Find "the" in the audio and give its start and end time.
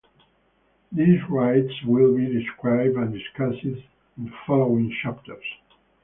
4.17-4.31